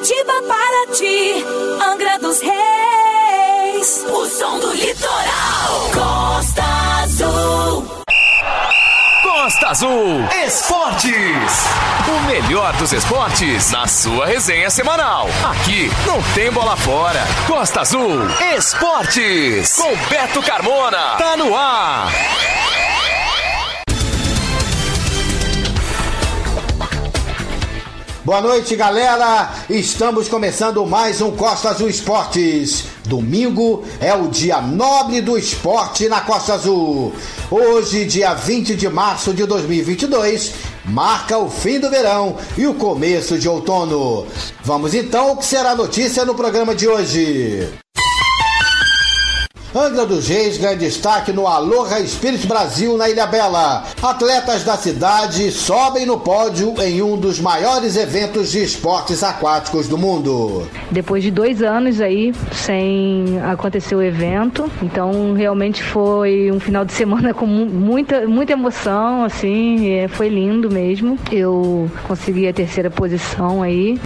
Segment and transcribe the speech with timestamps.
[0.00, 1.44] Itatiba para ti,
[1.92, 5.90] Angra dos Reis, o som do litoral.
[5.92, 6.62] Costa
[7.02, 7.86] Azul.
[9.22, 11.66] Costa Azul Esportes.
[12.08, 15.28] O melhor dos esportes na sua resenha semanal.
[15.44, 17.20] Aqui não tem bola fora.
[17.46, 18.22] Costa Azul
[18.56, 19.76] Esportes.
[19.76, 21.16] Com Beto Carmona.
[21.18, 22.10] Tá no ar.
[28.30, 29.52] Boa noite, galera.
[29.68, 32.84] Estamos começando mais um Costa Azul Esportes.
[33.04, 37.12] Domingo é o dia nobre do esporte na Costa Azul.
[37.50, 40.52] Hoje, dia 20 de março de 2022,
[40.84, 44.24] marca o fim do verão e o começo de outono.
[44.62, 47.68] Vamos então ao que será notícia no programa de hoje.
[49.74, 53.84] Angra dos Reis ganha destaque no Aloha Spirit Brasil na Ilha Bela.
[54.02, 59.96] Atletas da cidade sobem no pódio em um dos maiores eventos de esportes aquáticos do
[59.96, 60.68] mundo.
[60.90, 66.92] Depois de dois anos aí sem acontecer o evento, então realmente foi um final de
[66.92, 71.16] semana com muita, muita emoção, assim, foi lindo mesmo.
[71.30, 74.00] Eu consegui a terceira posição aí.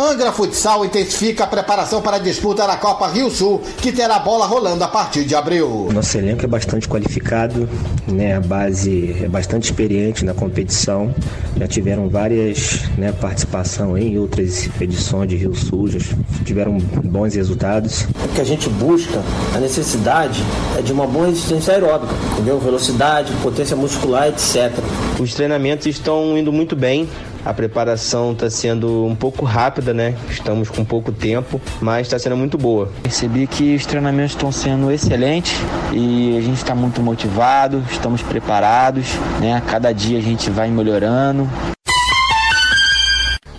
[0.00, 4.46] Angra Futsal intensifica a preparação para a disputa da Copa Rio Sul, que terá bola
[4.46, 5.90] rolando a partir de abril.
[5.92, 7.68] Nosso elenco é bastante qualificado,
[8.08, 8.34] né?
[8.34, 11.14] a base é bastante experiente na competição.
[11.54, 15.98] Já tiveram várias né, participação em outras edições de Rio Sul, já
[16.46, 18.06] tiveram bons resultados.
[18.24, 19.20] O que a gente busca,
[19.54, 20.42] a necessidade
[20.78, 22.58] é de uma boa resistência aeróbica, entendeu?
[22.58, 24.72] Velocidade, potência muscular, etc.
[25.18, 27.06] Os treinamentos estão indo muito bem,
[27.44, 30.14] a preparação está sendo um pouco rápida, né?
[30.28, 32.90] Estamos com pouco tempo, mas está sendo muito boa.
[33.02, 35.54] Percebi que os treinamentos estão sendo excelentes
[35.92, 39.06] e a gente está muito motivado, estamos preparados,
[39.40, 39.62] né?
[39.66, 41.48] Cada dia a gente vai melhorando.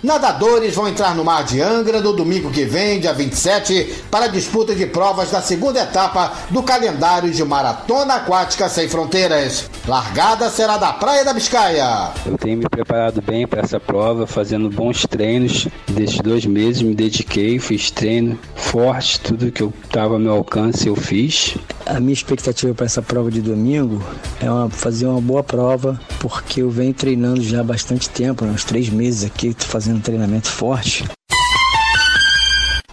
[0.02, 4.28] Nadadores vão entrar no Mar de Angra no domingo que vem, dia 27, para a
[4.28, 9.70] disputa de provas da segunda etapa do calendário de Maratona Aquática Sem Fronteiras.
[9.86, 12.10] Largada será da Praia da Biscaia.
[12.26, 15.68] Eu tenho me preparado bem para essa prova, fazendo bons treinos.
[15.86, 20.88] Desses dois meses me dediquei, fiz treino forte, tudo que eu estava ao meu alcance
[20.88, 21.56] eu fiz.
[21.84, 24.02] A minha expectativa para essa prova de domingo
[24.40, 28.52] é uma, fazer uma boa prova, porque eu venho treinando já há bastante tempo, né,
[28.52, 31.04] uns três meses aqui, fazendo fazendo um treinamento forte.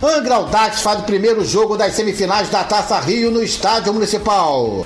[0.01, 4.85] Angra Audax faz o primeiro jogo das semifinais da Taça Rio no Estádio Municipal.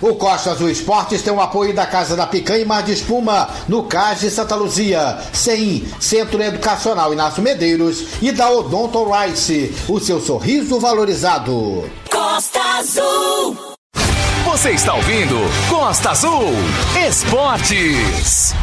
[0.00, 3.48] O Costa Azul Esportes tem o apoio da Casa da Picanha e Mar de Espuma,
[3.66, 9.98] no Cais de Santa Luzia, CEIM, Centro Educacional Inácio Medeiros e da Odonto Rice, o
[9.98, 11.90] seu sorriso valorizado.
[12.10, 13.56] Costa Azul.
[14.44, 15.36] Você está ouvindo
[15.68, 16.52] Costa Azul
[17.06, 18.54] Esportes.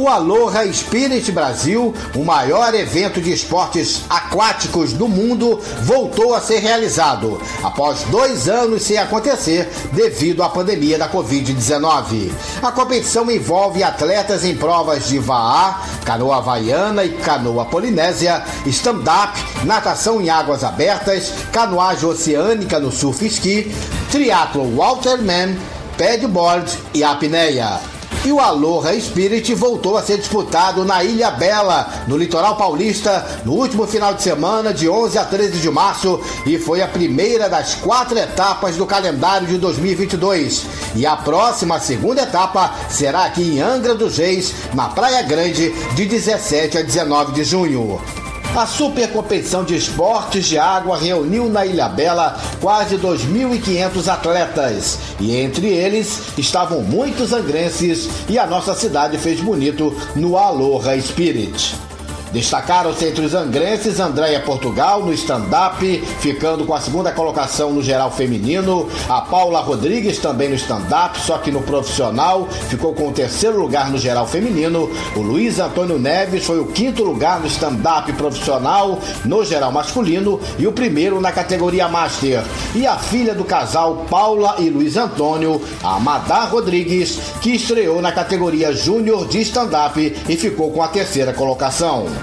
[0.00, 6.60] O Aloha Spirit Brasil, o maior evento de esportes aquáticos do mundo, voltou a ser
[6.60, 12.32] realizado após dois anos sem acontecer devido à pandemia da Covid-19.
[12.62, 20.18] A competição envolve atletas em provas de vaá, canoa havaiana e canoa polinésia, stand-up, natação
[20.18, 23.70] em águas abertas, canoagem oceânica no surf ski,
[24.10, 25.58] triatlo waterman,
[25.98, 27.99] padboard e apneia.
[28.22, 33.54] E o Aloha Spirit voltou a ser disputado na Ilha Bela, no litoral paulista, no
[33.54, 37.76] último final de semana, de 11 a 13 de março, e foi a primeira das
[37.76, 40.66] quatro etapas do calendário de 2022.
[40.94, 46.04] E a próxima segunda etapa será aqui em Angra dos Reis, na Praia Grande, de
[46.04, 47.98] 17 a 19 de junho.
[48.56, 55.36] A super competição de esportes de água reuniu na Ilha Bela quase 2.500 atletas e
[55.36, 61.76] entre eles estavam muitos angrenses e a nossa cidade fez bonito no Aloha Spirit.
[62.32, 68.10] Destacaram-se entre os angrenses Andréia Portugal no stand-up, ficando com a segunda colocação no geral
[68.10, 68.88] feminino.
[69.08, 73.90] A Paula Rodrigues também no stand-up, só que no profissional ficou com o terceiro lugar
[73.90, 74.90] no geral feminino.
[75.16, 80.66] O Luiz Antônio Neves foi o quinto lugar no stand-up profissional no geral masculino e
[80.66, 82.42] o primeiro na categoria Master.
[82.74, 88.12] E a filha do casal Paula e Luiz Antônio, a Madá Rodrigues, que estreou na
[88.12, 92.19] categoria Júnior de stand-up e ficou com a terceira colocação.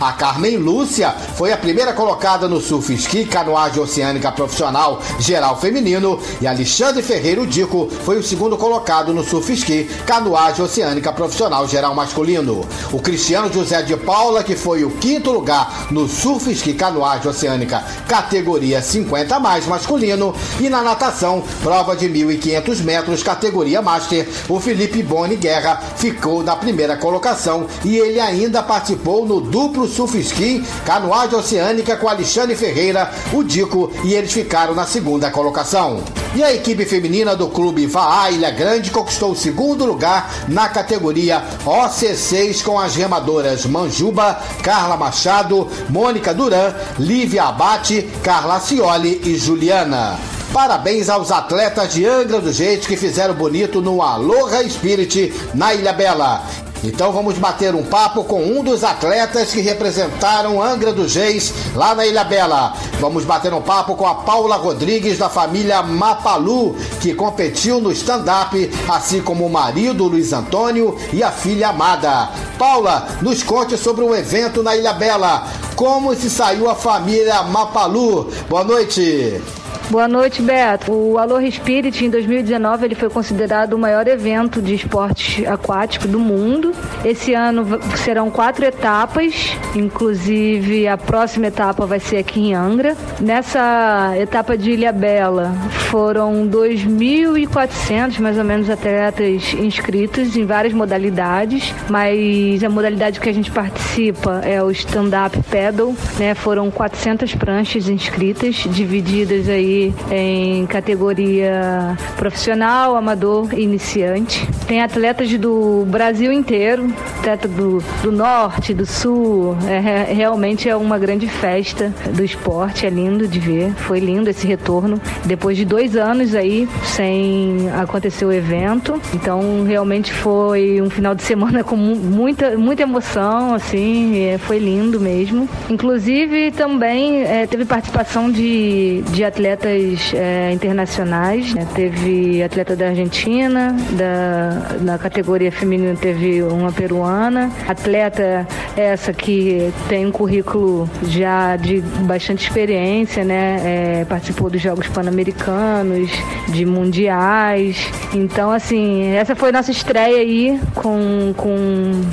[0.00, 6.20] A Carmen Lúcia foi a primeira colocada no surf ski canoagem oceânica profissional geral feminino
[6.40, 11.96] e Alexandre Ferreiro Dico foi o segundo colocado no surf ski canoagem oceânica profissional geral
[11.96, 12.64] masculino.
[12.92, 17.82] O Cristiano José de Paula, que foi o quinto lugar no surf ski canoagem oceânica
[18.06, 25.02] categoria 50 mais masculino e na natação, prova de 1.500 metros categoria master, o Felipe
[25.02, 31.38] Boni Guerra ficou na primeira colocação e ele ainda participou no duplo surf ski canoagem
[31.38, 36.02] oceânica com Alexandre Ferreira, o Dico e eles ficaram na segunda colocação.
[36.34, 41.42] E a equipe feminina do clube Vaá Ilha Grande conquistou o segundo lugar na categoria
[41.64, 50.18] OC6 com as remadoras Manjuba, Carla Machado, Mônica Duran, Lívia Abate, Carla Cioli e Juliana.
[50.52, 55.92] Parabéns aos atletas de Angra do Jeito que fizeram bonito no Aloha Spirit na Ilha
[55.92, 56.42] Bela.
[56.82, 61.94] Então vamos bater um papo com um dos atletas que representaram Angra dos Reis lá
[61.94, 62.74] na Ilha Bela.
[63.00, 68.70] Vamos bater um papo com a Paula Rodrigues da família Mapalu, que competiu no stand-up,
[68.88, 72.30] assim como o marido Luiz Antônio e a filha Amada.
[72.58, 75.46] Paula, nos conte sobre o evento na Ilha Bela.
[75.74, 78.30] Como se saiu a família Mapalu?
[78.48, 79.40] Boa noite.
[79.90, 80.92] Boa noite, Beto.
[80.92, 86.20] O Aloha Spirit em 2019 ele foi considerado o maior evento de esporte aquático do
[86.20, 86.74] mundo.
[87.02, 87.64] Esse ano
[87.96, 92.94] serão quatro etapas, inclusive a próxima etapa vai ser aqui em Angra.
[93.18, 95.54] Nessa etapa de Ilha Bela
[95.90, 103.32] foram 2.400 mais ou menos atletas inscritos em várias modalidades, mas a modalidade que a
[103.32, 106.34] gente participa é o stand-up paddle, né?
[106.34, 109.77] Foram 400 pranchas inscritas, divididas aí
[110.10, 114.46] em categoria profissional, amador e iniciante.
[114.66, 119.56] Tem atletas do Brasil inteiro, atleta do, do norte, do sul.
[119.66, 123.72] É, realmente é uma grande festa do esporte, é lindo de ver.
[123.74, 125.00] Foi lindo esse retorno.
[125.24, 129.00] Depois de dois anos aí sem acontecer o evento.
[129.14, 135.48] Então realmente foi um final de semana com muita, muita emoção, assim, foi lindo mesmo.
[135.68, 141.54] Inclusive também é, teve participação de, de atletas atletas é, internacionais.
[141.54, 141.66] Né?
[141.74, 147.50] Teve atleta da Argentina, da, na categoria feminina teve uma peruana.
[147.66, 154.00] Atleta essa que tem um currículo já de bastante experiência, né?
[154.00, 156.10] É, participou dos Jogos Pan-Americanos,
[156.48, 157.90] de mundiais.
[158.14, 161.58] Então, assim, essa foi nossa estreia aí com, com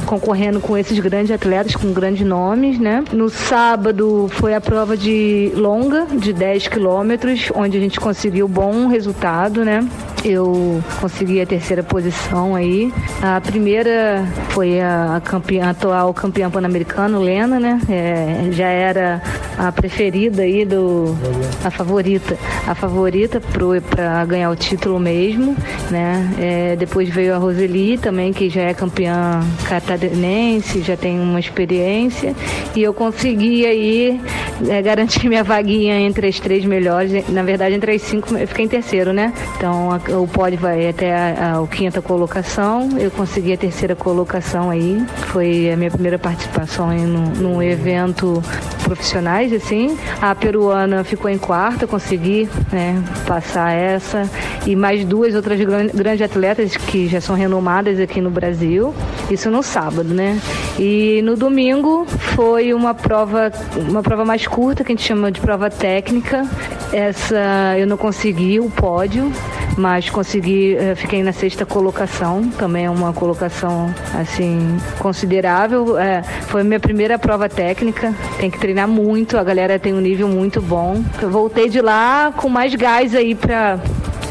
[0.06, 3.04] concorrendo com esses grandes atletas, com grandes nomes, né?
[3.12, 8.88] No sábado foi a prova de longa, de 10 quilômetros, onde a gente conseguiu bom
[8.88, 9.88] resultado, né?
[10.25, 12.92] Eu consegui a terceira posição aí.
[13.22, 17.80] A primeira foi a, campeã, a atual campeã pan-americana, Lena, né?
[17.88, 19.22] É, já era
[19.56, 21.16] a preferida aí do.
[21.63, 22.36] a favorita.
[22.66, 25.56] A favorita para ganhar o título mesmo,
[25.92, 26.28] né?
[26.39, 32.36] É, depois veio a Roseli também, que já é campeã catarinense, já tem uma experiência.
[32.75, 34.19] E eu consegui aí
[34.68, 37.30] é, garantir minha vaguinha entre as três melhores.
[37.30, 39.31] Na verdade, entre as cinco, eu fiquei em terceiro, né?
[39.56, 39.92] Então
[40.22, 42.90] o pódio vai até a, a, a quinta colocação.
[42.98, 45.04] Eu consegui a terceira colocação aí.
[45.28, 48.42] Foi a minha primeira participação em num evento
[48.84, 49.98] profissionais, assim.
[50.22, 54.30] A peruana ficou em quarta, consegui né, passar essa.
[54.66, 58.94] E mais duas outras grandes atletas que já são renomadas aqui no Brasil.
[59.30, 60.40] Isso no sábado, né?
[60.80, 63.52] E no domingo foi uma prova,
[63.90, 66.48] uma prova mais curta, que a gente chama de prova técnica.
[66.94, 69.32] Essa eu não consegui o pódio,
[69.77, 75.97] mas consegui, eh, fiquei na sexta colocação, também é uma colocação assim considerável.
[75.97, 80.28] É, foi minha primeira prova técnica, tem que treinar muito, a galera tem um nível
[80.28, 81.04] muito bom.
[81.21, 83.80] Eu voltei de lá com mais gás aí para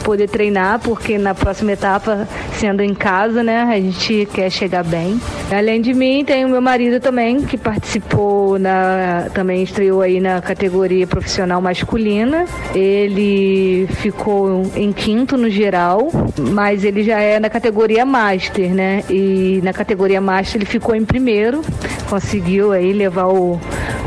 [0.05, 5.19] poder treinar, porque na próxima etapa, sendo em casa, né, a gente quer chegar bem.
[5.51, 9.29] Além de mim, tem o meu marido também, que participou na.
[9.33, 12.45] também estreou aí na categoria profissional masculina.
[12.75, 16.09] Ele ficou em quinto no geral,
[16.51, 19.03] mas ele já é na categoria Master, né?
[19.09, 21.63] E na categoria Master ele ficou em primeiro,
[22.09, 23.59] conseguiu aí levar o.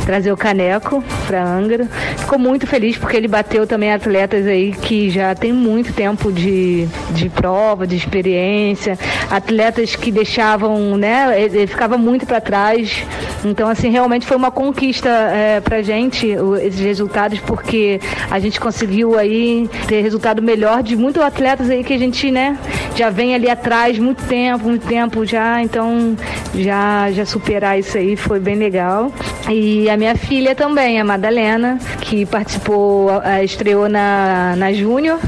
[0.05, 1.87] trazer o caneco para Angra.
[2.17, 6.32] Ficou muito feliz porque ele bateu também atletas aí que já tem muito muito tempo
[6.32, 8.98] de, de prova, de experiência,
[9.29, 13.03] atletas que deixavam, né, ele ficava muito para trás.
[13.46, 16.27] Então, assim, realmente foi uma conquista é, para gente
[16.62, 21.94] esses resultados, porque a gente conseguiu aí ter resultado melhor de muitos atletas aí que
[21.94, 22.58] a gente, né,
[22.96, 25.62] já vem ali atrás muito tempo, muito tempo já.
[25.62, 26.15] Então,
[26.56, 29.12] já já superar isso aí foi bem legal.
[29.50, 33.10] E a minha filha também, a Madalena, que participou,
[33.44, 35.20] estreou na, na Júnior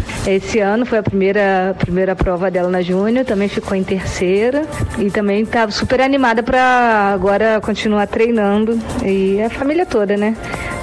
[0.49, 4.65] esse ano, foi a primeira, primeira prova dela na Júnior, também ficou em terceira
[4.97, 10.35] e também estava super animada para agora continuar treinando e a família toda, né?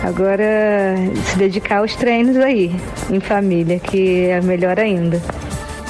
[0.04, 0.94] Agora
[1.24, 2.76] se dedicar aos treinos aí,
[3.10, 5.20] em família, que é melhor ainda.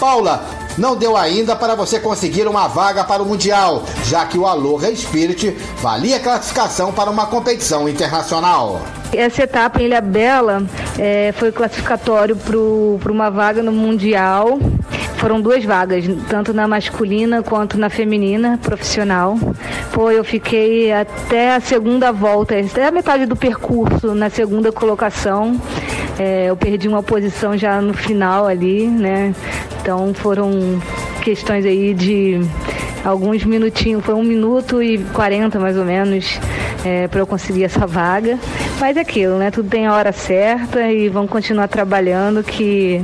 [0.01, 0.43] Paula,
[0.79, 4.95] não deu ainda para você conseguir uma vaga para o Mundial, já que o Aloha
[4.95, 8.81] Spirit valia classificação para uma competição internacional.
[9.13, 10.63] Essa etapa em Ilha Bela
[10.99, 14.59] é, foi classificatório para uma vaga no Mundial.
[15.17, 19.37] Foram duas vagas, tanto na masculina quanto na feminina profissional.
[19.93, 25.61] Pô, eu fiquei até a segunda volta, até a metade do percurso na segunda colocação.
[26.19, 29.35] É, eu perdi uma posição já no final ali, né?
[29.81, 30.81] Então foram
[31.23, 32.41] questões aí de
[33.05, 36.41] alguns minutinhos, foi um minuto e quarenta mais ou menos
[36.85, 38.39] é, para eu conseguir essa vaga.
[38.79, 39.51] Mas é aquilo, né?
[39.51, 43.03] Tudo tem a hora certa e vamos continuar trabalhando que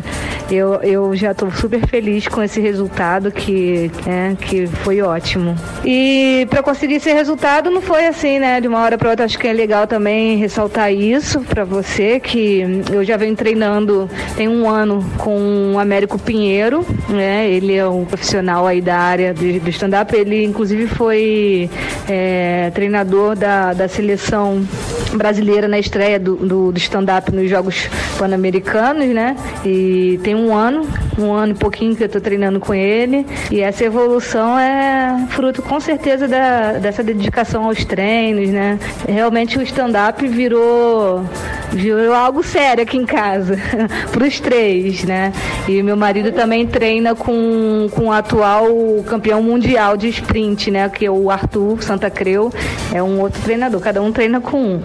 [0.55, 5.57] eu, eu já estou super feliz com esse resultado que, é, que foi ótimo.
[5.85, 8.61] E para conseguir esse resultado não foi assim, né?
[8.61, 9.25] De uma hora para outra.
[9.25, 14.49] Acho que é legal também ressaltar isso para você que eu já venho treinando tem
[14.49, 17.49] um ano com o Américo Pinheiro, né?
[17.51, 20.15] Ele é um profissional aí da área do, do stand-up.
[20.15, 21.71] Ele inclusive foi
[22.09, 24.67] é, treinador da, da seleção
[25.15, 29.37] brasileira na estreia do, do, do stand-up nos Jogos Pan-Americanos, né?
[29.65, 33.27] E tem um ano, um ano e pouquinho que eu tô treinando com ele.
[33.51, 38.79] E essa evolução é fruto, com certeza, da, dessa dedicação aos treinos, né?
[39.07, 41.23] Realmente o stand-up virou,
[41.71, 43.59] virou algo sério aqui em casa,
[44.11, 45.33] pros três, né?
[45.69, 48.67] E meu marido também treina com, com o atual
[49.07, 50.89] campeão mundial de sprint, né?
[50.89, 52.51] Que é o Arthur Santa Creu,
[52.93, 54.83] é um outro treinador, cada um treina com um.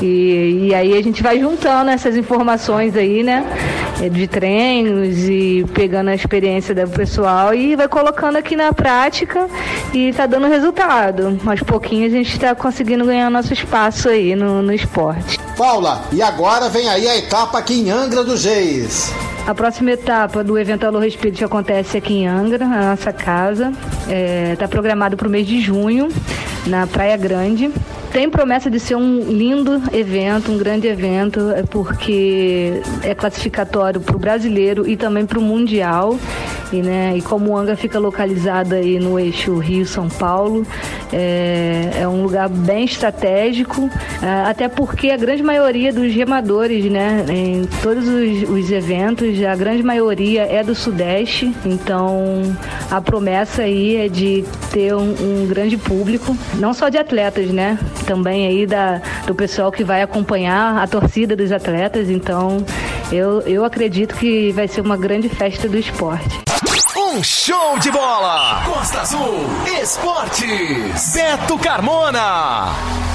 [0.00, 3.44] E, e aí a gente vai juntando essas informações aí, né?
[4.10, 4.26] De
[4.92, 9.48] treinos e pegando a experiência do pessoal e vai colocando aqui na prática
[9.92, 11.38] e tá dando resultado.
[11.46, 15.38] Aos pouquinhos a gente está conseguindo ganhar nosso espaço aí no, no esporte.
[15.56, 19.12] Paula, e agora vem aí a etapa aqui em Angra dos Reis.
[19.46, 23.72] A próxima etapa do evento Alô Espírito acontece aqui em Angra, na nossa casa.
[24.02, 26.08] Está é, tá programado para o mês de junho,
[26.66, 27.70] na Praia Grande
[28.12, 34.14] tem promessa de ser um lindo evento, um grande evento, é porque é classificatório para
[34.14, 36.18] o brasileiro e também para o mundial.
[36.70, 40.66] E, né, e como Anga fica localizado aí no eixo Rio-São Paulo,
[41.12, 43.90] é, é, um lugar bem estratégico,
[44.22, 49.54] é, até porque a grande maioria dos remadores, né, em todos os, os eventos, a
[49.54, 52.56] grande maioria é do Sudeste, então
[52.90, 57.78] a promessa aí é de ter um, um grande público, não só de atletas, né,
[58.06, 62.08] também aí da, do pessoal que vai acompanhar a torcida dos atletas.
[62.10, 62.64] Então,
[63.10, 66.40] eu, eu acredito que vai ser uma grande festa do esporte.
[66.96, 68.62] Um show de bola!
[68.64, 69.44] Costa Azul
[69.82, 71.12] Esportes!
[71.14, 73.11] Beto Carmona!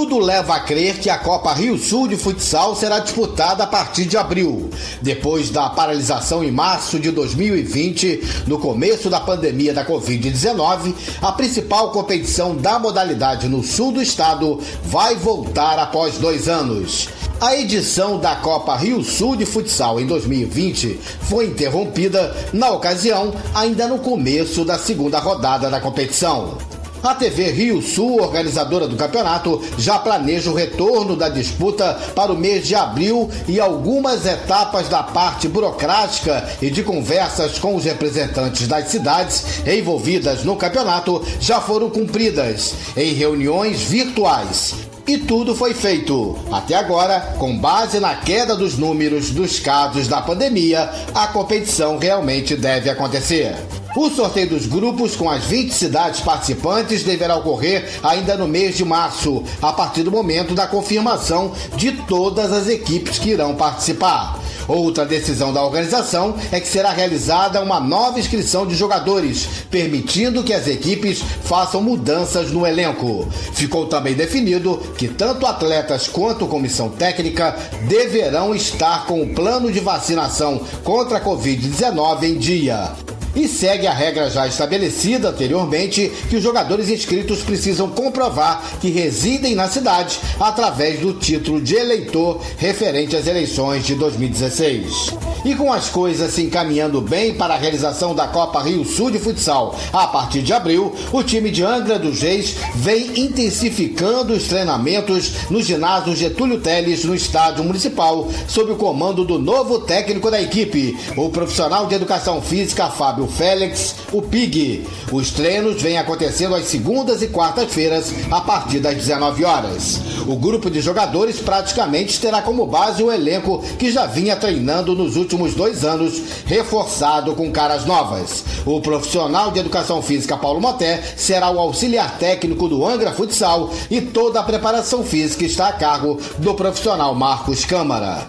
[0.00, 4.04] Tudo leva a crer que a Copa Rio Sul de Futsal será disputada a partir
[4.04, 4.70] de abril.
[5.02, 11.90] Depois da paralisação em março de 2020, no começo da pandemia da Covid-19, a principal
[11.90, 17.08] competição da modalidade no sul do estado vai voltar após dois anos.
[17.40, 23.88] A edição da Copa Rio Sul de Futsal em 2020 foi interrompida, na ocasião, ainda
[23.88, 26.56] no começo da segunda rodada da competição.
[27.02, 32.36] A TV Rio Sul, organizadora do campeonato, já planeja o retorno da disputa para o
[32.36, 38.66] mês de abril e algumas etapas da parte burocrática e de conversas com os representantes
[38.66, 44.74] das cidades envolvidas no campeonato já foram cumpridas em reuniões virtuais.
[45.06, 46.36] E tudo foi feito.
[46.52, 52.54] Até agora, com base na queda dos números dos casos da pandemia, a competição realmente
[52.54, 53.56] deve acontecer.
[53.96, 58.84] O sorteio dos grupos com as 20 cidades participantes deverá ocorrer ainda no mês de
[58.84, 64.38] março, a partir do momento da confirmação de todas as equipes que irão participar.
[64.68, 70.52] Outra decisão da organização é que será realizada uma nova inscrição de jogadores, permitindo que
[70.52, 73.26] as equipes façam mudanças no elenco.
[73.54, 77.56] Ficou também definido que tanto atletas quanto comissão técnica
[77.88, 82.92] deverão estar com o plano de vacinação contra a Covid-19 em dia
[83.38, 89.54] e segue a regra já estabelecida anteriormente que os jogadores inscritos precisam comprovar que residem
[89.54, 95.14] na cidade através do título de eleitor referente às eleições de 2016.
[95.44, 99.20] E com as coisas se encaminhando bem para a realização da Copa Rio Sul de
[99.20, 105.48] Futsal a partir de abril, o time de Angra dos Reis vem intensificando os treinamentos
[105.48, 110.98] no ginásio Getúlio Teles no estádio municipal, sob o comando do novo técnico da equipe,
[111.16, 114.86] o profissional de educação física Fábio Félix, o PIG.
[115.12, 120.00] Os treinos vêm acontecendo às segundas e quartas-feiras, a partir das 19 horas.
[120.26, 125.16] O grupo de jogadores praticamente terá como base o elenco que já vinha treinando nos
[125.16, 128.44] últimos dois anos, reforçado com caras novas.
[128.66, 134.00] O profissional de educação física Paulo Moté será o auxiliar técnico do Angra Futsal e
[134.00, 138.26] toda a preparação física está a cargo do profissional Marcos Câmara.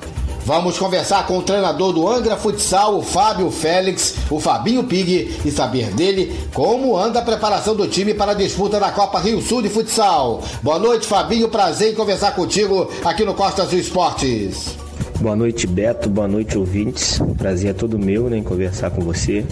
[0.50, 5.52] Vamos conversar com o treinador do Angra Futsal, o Fábio Félix, o Fabinho Pig, e
[5.52, 9.62] saber dele como anda a preparação do time para a disputa da Copa Rio Sul
[9.62, 10.42] de Futsal.
[10.64, 11.50] Boa noite, Fabinho.
[11.50, 14.79] Prazer em conversar contigo aqui no Costa Azul Esportes.
[15.22, 16.10] Boa noite, Beto.
[16.10, 17.20] Boa noite, ouvintes.
[17.38, 19.46] Prazer é todo meu né, em conversar com você.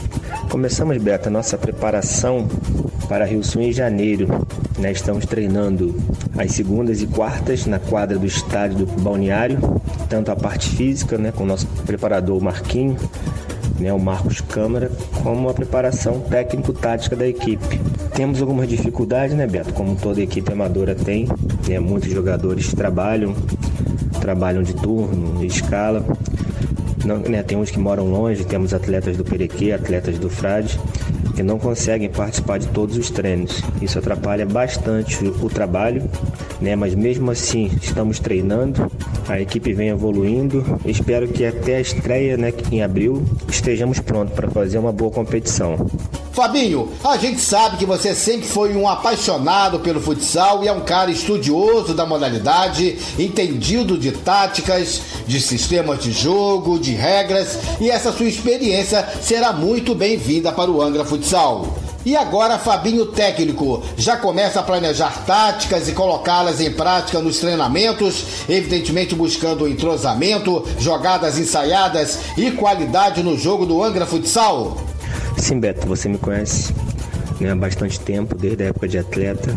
[0.50, 2.48] Começamos, Beto, a nossa preparação
[3.10, 4.28] para Rio Sul em janeiro.
[4.80, 5.94] Né, estamos treinando
[6.38, 9.60] às segundas e quartas na quadra do estádio do Balneário,
[10.08, 12.96] tanto a parte física, né, com o nosso preparador Marquinho,
[13.78, 14.90] né, o Marcos Câmara,
[15.22, 17.82] como a preparação técnico-tática da equipe.
[18.16, 19.74] Temos algumas dificuldades, né, Beto?
[19.74, 21.28] Como toda equipe amadora tem,
[21.68, 23.36] né, muitos jogadores trabalham,
[24.28, 26.06] trabalham de turno, escala.
[27.06, 30.78] Não, né, tem uns que moram longe, temos atletas do Perequê, atletas do Frade,
[31.34, 33.64] que não conseguem participar de todos os treinos.
[33.82, 36.04] Isso atrapalha bastante o trabalho,
[36.60, 36.76] né?
[36.76, 38.92] Mas mesmo assim estamos treinando,
[39.30, 40.62] a equipe vem evoluindo.
[40.84, 45.78] Espero que até a estreia, né, em abril, estejamos prontos para fazer uma boa competição.
[46.38, 50.82] Fabinho, a gente sabe que você sempre foi um apaixonado pelo futsal e é um
[50.82, 58.12] cara estudioso da modalidade, entendido de táticas, de sistemas de jogo, de regras, e essa
[58.12, 61.76] sua experiência será muito bem-vinda para o Angra Futsal.
[62.06, 68.24] E agora, Fabinho técnico, já começa a planejar táticas e colocá-las em prática nos treinamentos,
[68.48, 74.78] evidentemente buscando entrosamento, jogadas ensaiadas e qualidade no jogo do Angra Futsal?
[75.38, 76.74] Sim, Beto, você me conhece
[77.40, 79.56] né, há bastante tempo, desde a época de atleta.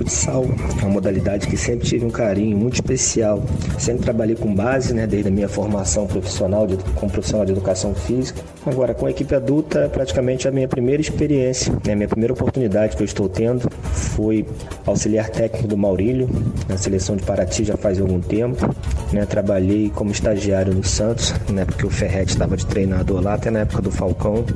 [0.00, 0.46] Futsal
[0.80, 3.44] é uma modalidade que sempre tive um carinho muito especial.
[3.78, 7.94] Sempre trabalhei com base, né, desde a minha formação profissional, de, como profissional de educação
[7.94, 8.40] física.
[8.64, 12.96] Agora, com a equipe adulta, é praticamente a minha primeira experiência, né, minha primeira oportunidade
[12.96, 14.46] que eu estou tendo foi
[14.86, 16.30] auxiliar técnico do Maurílio,
[16.66, 18.74] na seleção de Paraty já faz algum tempo.
[19.12, 23.50] Né, trabalhei como estagiário no Santos, né, porque o Ferretti estava de treinador lá, até
[23.50, 24.46] na época do Falcão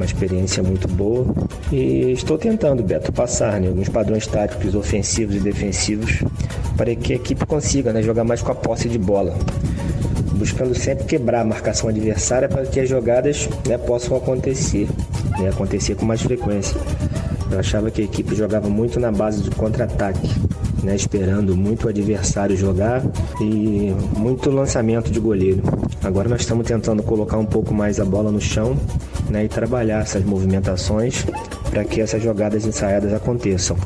[0.00, 1.26] uma experiência muito boa.
[1.70, 6.22] E estou tentando, Beto, passar né, alguns padrões táticos ofensivos e defensivos
[6.76, 9.36] para que a equipe consiga né, jogar mais com a posse de bola.
[10.32, 14.88] Buscando sempre quebrar a marcação adversária para que as jogadas né, possam acontecer,
[15.38, 16.74] né, acontecer com mais frequência.
[17.50, 20.26] Eu achava que a equipe jogava muito na base do contra-ataque,
[20.82, 23.02] né, esperando muito o adversário jogar
[23.40, 25.62] e muito lançamento de goleiro.
[26.02, 28.76] Agora nós estamos tentando colocar um pouco mais a bola no chão
[29.28, 31.26] né, e trabalhar essas movimentações
[31.70, 33.76] para que essas jogadas ensaiadas aconteçam.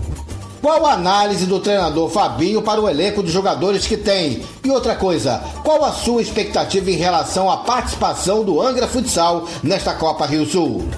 [0.65, 4.43] Qual a análise do treinador Fabinho para o elenco de jogadores que tem?
[4.65, 9.93] E outra coisa, qual a sua expectativa em relação à participação do Angra Futsal nesta
[9.93, 10.89] Copa Rio Sul?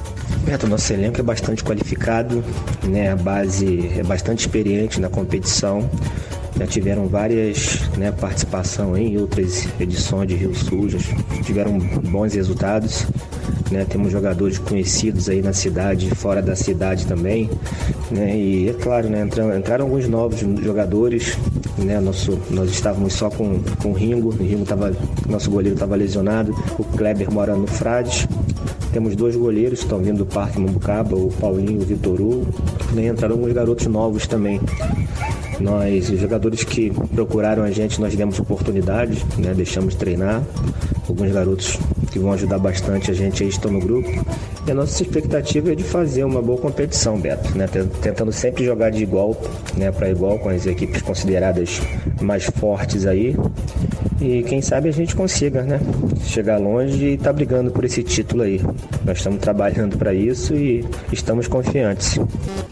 [0.45, 2.45] Beto, nosso elenco é bastante qualificado,
[2.85, 3.11] né?
[3.11, 5.91] a base é bastante experiente na competição.
[6.59, 10.99] Já tiveram várias né, participação em outras edições de Rio Sul, já
[11.43, 13.07] tiveram bons resultados.
[13.71, 13.85] Né?
[13.85, 17.51] Temos jogadores conhecidos aí na cidade, fora da cidade também.
[18.11, 18.37] Né?
[18.37, 19.23] E é claro, né?
[19.23, 21.37] entraram, entraram alguns novos jogadores.
[21.79, 22.01] Né?
[22.01, 24.93] Nosso, nós estávamos só com, com o Ringo, o Ringo tava,
[25.29, 28.27] nosso goleiro estava lesionado, o Kleber mora no Frades.
[28.93, 32.47] Temos dois goleiros que estão vindo do Parque Mambucaba, o Paulinho e o Vitor Hugo.
[32.93, 33.09] Né?
[33.09, 34.61] Entraram alguns garotos novos também.
[35.61, 39.55] Nós, os jogadores que procuraram a gente, nós demos oportunidade, né?
[39.55, 40.43] deixamos treinar.
[41.09, 41.79] Alguns garotos
[42.11, 44.09] que vão ajudar bastante a gente aí estão no grupo.
[44.67, 47.69] E a nossa expectativa é de fazer uma boa competição, Beto, né?
[48.03, 49.41] Tentando sempre jogar de igual,
[49.77, 51.81] né, para igual com as equipes consideradas
[52.21, 53.37] mais fortes aí
[54.21, 55.81] e quem sabe a gente consiga, né?
[56.25, 58.61] Chegar longe e estar tá brigando por esse título aí.
[59.05, 62.19] Nós estamos trabalhando para isso e estamos confiantes.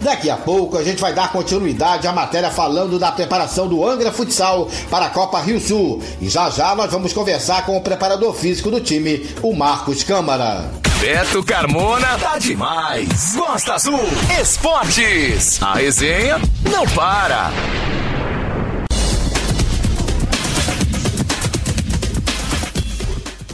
[0.01, 4.13] Daqui a pouco a gente vai dar continuidade à matéria falando da preparação do Angra
[4.13, 6.03] Futsal para a Copa Rio Sul.
[6.21, 10.71] E já já nós vamos conversar com o preparador físico do time, o Marcos Câmara.
[11.01, 13.35] Beto Carmona tá demais.
[13.37, 14.01] Costa Azul
[14.41, 15.63] Esportes.
[15.63, 17.53] A resenha não para.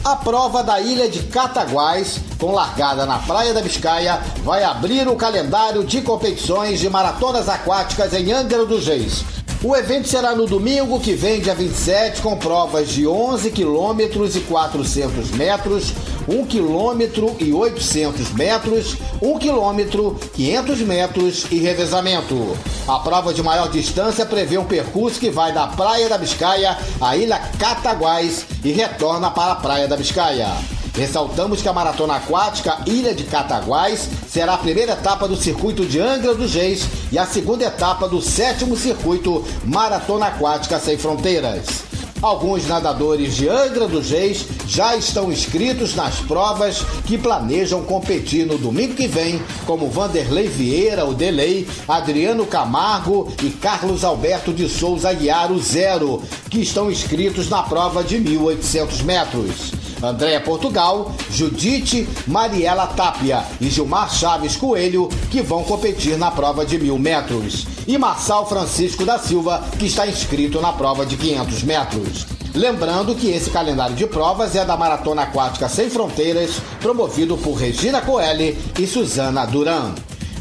[0.03, 5.15] A prova da ilha de Cataguás, com largada na Praia da Biscaia, vai abrir o
[5.15, 9.23] calendário de competições de maratonas aquáticas em Angra dos Reis.
[9.63, 14.39] O evento será no domingo que vem, dia 27, com provas de 11 quilômetros e
[14.39, 15.93] 400 metros,
[16.27, 22.57] 1 quilômetro e 800 metros, 1 quilômetro, 500 metros e revezamento.
[22.87, 27.15] A prova de maior distância prevê um percurso que vai da Praia da Biscaia à
[27.15, 30.47] Ilha Cataguás e retorna para a Praia da Biscaia.
[30.93, 35.99] Ressaltamos que a maratona aquática Ilha de Cataguás será a primeira etapa do circuito de
[35.99, 41.90] Angra dos Reis e a segunda etapa do sétimo circuito Maratona Aquática Sem Fronteiras.
[42.21, 48.59] Alguns nadadores de Angra dos Reis já estão inscritos nas provas que planejam competir no
[48.59, 55.09] domingo que vem, como Vanderlei Vieira, o Delay, Adriano Camargo e Carlos Alberto de Souza
[55.09, 59.71] Aguiar, o Zero, que estão inscritos na prova de 1.800 metros.
[60.03, 66.77] Andréa Portugal, Judite, Mariela Tapia e Gilmar Chaves Coelho, que vão competir na prova de
[66.77, 67.65] mil metros.
[67.87, 72.27] E Marçal Francisco da Silva, que está inscrito na prova de 500 metros.
[72.53, 78.01] Lembrando que esse calendário de provas é da Maratona Aquática Sem Fronteiras, promovido por Regina
[78.01, 79.93] Coelho e Suzana Duran.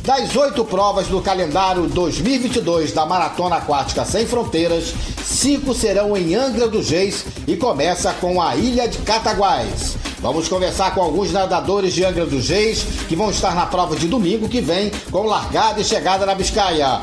[0.04, 4.92] Das oito provas do calendário 2022 da Maratona Aquática Sem Fronteiras,
[5.24, 9.96] cinco serão em Angra dos Reis e começa com a Ilha de Cataguás.
[10.20, 14.08] Vamos conversar com alguns nadadores de Angra dos Reis que vão estar na prova de
[14.08, 17.00] domingo que vem com largada e chegada na Biscaia.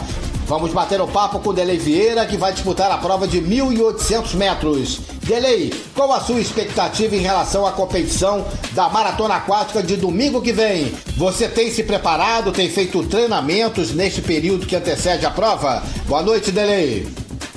[0.47, 4.33] Vamos bater o papo com o Delei Vieira, que vai disputar a prova de 1.800
[4.35, 5.01] metros.
[5.23, 10.53] Delei, qual a sua expectativa em relação à competição da maratona aquática de domingo que
[10.53, 10.93] vem?
[11.17, 15.83] Você tem se preparado, tem feito treinamentos neste período que antecede a prova?
[16.07, 17.05] Boa noite, Delei.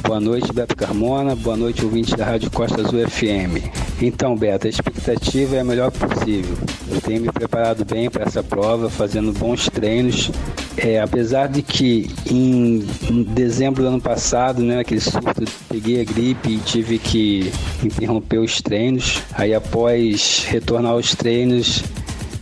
[0.03, 1.37] Boa noite, Beto Carmona.
[1.37, 3.71] Boa noite, ouvinte da Rádio Costa Azul FM.
[4.03, 6.57] Então, Beto, a expectativa é a melhor possível.
[6.91, 10.33] Eu tenho me preparado bem para essa prova, fazendo bons treinos.
[10.77, 16.05] É, apesar de que em, em, dezembro do ano passado, né, aquele surto, peguei a
[16.05, 17.53] gripe e tive que
[17.83, 19.21] interromper os treinos.
[19.33, 21.83] Aí, após retornar aos treinos,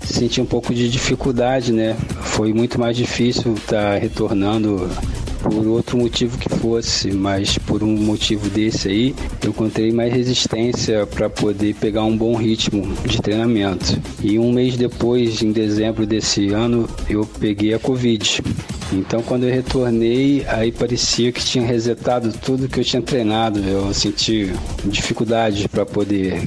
[0.05, 1.97] senti um pouco de dificuldade, né?
[2.23, 4.89] Foi muito mais difícil estar tá retornando
[5.51, 11.07] por outro motivo que fosse, mas por um motivo desse aí, eu encontrei mais resistência
[11.07, 13.99] para poder pegar um bom ritmo de treinamento.
[14.23, 18.43] E um mês depois, em dezembro desse ano, eu peguei a Covid.
[18.93, 23.61] Então, quando eu retornei, aí parecia que tinha resetado tudo que eu tinha treinado.
[23.61, 24.53] Eu senti
[24.85, 26.43] dificuldade para poder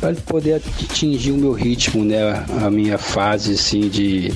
[0.00, 4.32] para poder atingir o meu ritmo, né, a minha fase assim de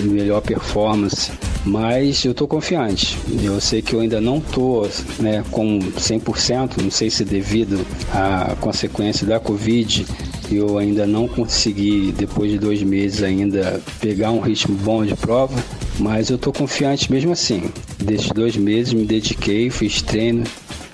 [0.00, 1.30] melhor performance.
[1.64, 3.18] Mas eu estou confiante.
[3.42, 8.56] Eu sei que eu ainda não estou né, com 100%, não sei se devido à
[8.60, 10.06] consequência da Covid,
[10.50, 15.62] eu ainda não consegui, depois de dois meses ainda, pegar um ritmo bom de prova,
[15.98, 17.70] mas eu estou confiante mesmo assim.
[17.98, 20.44] Desses dois meses me dediquei, fiz treino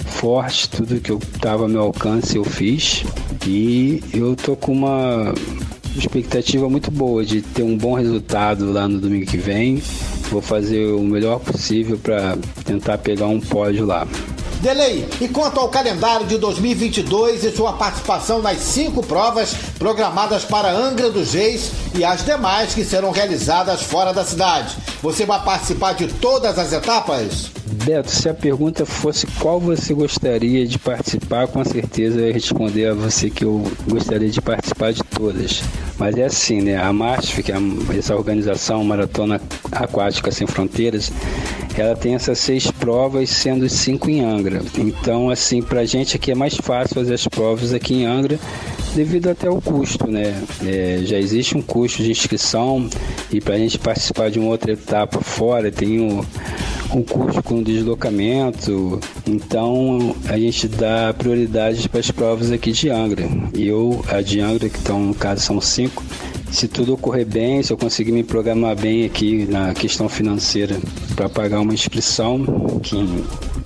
[0.05, 3.05] forte, tudo que eu estava ao meu alcance eu fiz
[3.47, 5.35] e eu tô com uma
[5.97, 9.83] expectativa muito boa de ter um bom resultado lá no domingo que vem.
[10.31, 14.07] Vou fazer o melhor possível para tentar pegar um pódio lá.
[14.61, 20.73] Delei, e quanto ao calendário de 2022 e sua participação nas cinco provas programadas para
[20.73, 25.93] Angra dos Reis e as demais que serão realizadas fora da cidade, você vai participar
[25.93, 27.51] de todas as etapas?
[27.75, 32.87] Beto, se a pergunta fosse qual você gostaria de participar, com certeza eu ia responder
[32.87, 35.61] a você que eu gostaria de participar de todas.
[35.99, 36.77] Mas é assim, né?
[36.77, 37.57] A MASF, que é
[37.99, 39.41] essa organização Maratona
[39.73, 41.11] Aquática Sem Fronteiras,
[41.77, 44.63] ela tem essas seis provas, sendo cinco em Angra.
[44.79, 48.39] Então, assim, pra gente aqui é mais fácil fazer as provas aqui em Angra,
[48.95, 50.41] devido até ao custo, né?
[50.65, 52.89] É, já existe um custo de inscrição
[53.33, 56.25] e pra gente participar de uma outra etapa fora, tem o
[56.95, 63.29] um custo com deslocamento, então a gente dá prioridade para as provas aqui de Angra.
[63.55, 66.03] E eu, a de Angra, que estão no caso são cinco,
[66.51, 70.77] se tudo ocorrer bem, se eu conseguir me programar bem aqui na questão financeira
[71.17, 72.45] para pagar uma inscrição,
[72.81, 72.97] que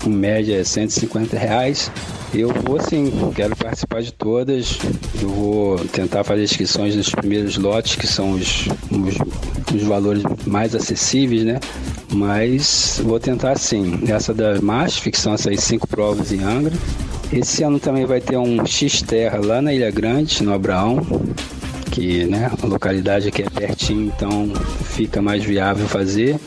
[0.06, 1.90] em média é 150 reais.
[2.32, 4.78] Eu vou sim, quero participar de todas.
[5.20, 10.74] Eu vou tentar fazer inscrições nos primeiros lotes, que são os, os, os valores mais
[10.74, 11.58] acessíveis, né?
[12.12, 14.00] Mas vou tentar sim.
[14.06, 16.74] Essa da MASF, que são essas cinco provas em Angra.
[17.32, 21.06] Esse ano também vai ter um X-Terra lá na Ilha Grande, no Abraão,
[21.90, 24.50] que né, a localidade aqui é pertinho, então
[24.84, 26.38] fica mais viável fazer.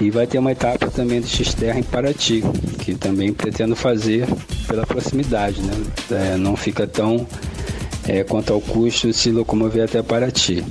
[0.00, 2.42] E vai ter uma etapa também do X-Terra em Paraty,
[2.86, 4.28] que também pretendo fazer
[4.68, 5.72] pela proximidade, né?
[6.08, 7.26] É, não fica tão
[8.06, 10.62] é, quanto ao custo se locomover até Paraty.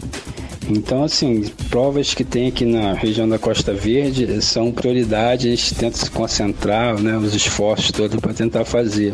[0.70, 5.76] Então, assim, provas que tem aqui na região da Costa Verde são prioridade, a gente
[5.76, 9.14] tenta se concentrar, né, os esforços todos para tentar fazer.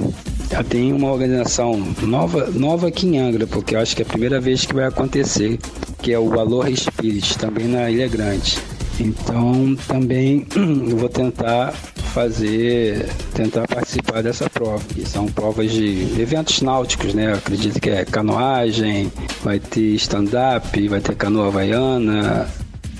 [0.52, 4.08] Já tem uma organização nova, nova aqui em Angra, porque eu acho que é a
[4.08, 5.58] primeira vez que vai acontecer,
[6.04, 8.60] que é o Valor Spirit, também na Ilha Grande.
[9.00, 10.46] Então, também
[10.96, 11.74] vou tentar
[12.12, 17.32] fazer, tentar participar dessa prova, que são provas de eventos náuticos, né?
[17.32, 19.12] Eu acredito que é canoagem,
[19.44, 22.48] vai ter stand-up, vai ter canoa havaiana.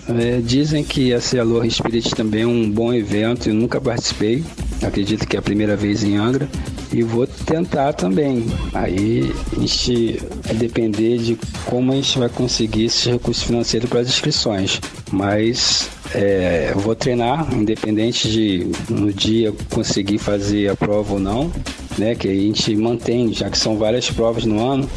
[0.10, 4.44] É, dizem que esse Aloha Spirit também é um bom evento, eu nunca participei,
[4.82, 6.50] acredito que é a primeira vez em Angra
[6.92, 8.46] e vou tentar também.
[8.74, 14.00] Aí a gente vai depender de como a gente vai conseguir esse recurso financeiro para
[14.00, 14.80] as inscrições.
[15.12, 21.52] Mas é, vou treinar, independente de no dia conseguir fazer a prova ou não,
[21.98, 22.16] né?
[22.16, 24.90] Que a gente mantém, já que são várias provas no ano.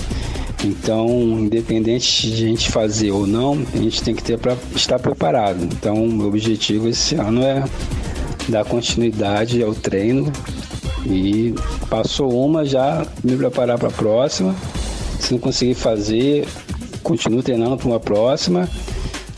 [0.65, 1.09] Então,
[1.41, 5.63] independente de a gente fazer ou não, a gente tem que ter para estar preparado.
[5.63, 7.65] Então, o meu objetivo esse ano é
[8.49, 10.33] dar continuidade ao treino
[11.07, 11.55] e
[11.91, 14.55] passou uma já me preparar para a próxima.
[15.21, 16.47] Se não conseguir fazer,
[17.03, 18.69] continuo treinando para uma próxima